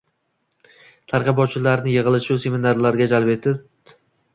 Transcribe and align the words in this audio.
Targ‘ibotchilarni 1.13 1.95
yig‘ilish-u 1.99 2.41
seminarlarga 2.49 3.13
jalb 3.17 3.35
etdi. 3.41 3.61